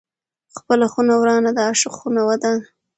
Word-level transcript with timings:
ـ 0.29 0.57
خپله 0.59 0.85
خونه 0.93 1.13
ورانه، 1.19 1.49
د 1.53 1.59
عاشق 1.67 1.91
خونه 1.99 2.21
ودانه. 2.29 2.65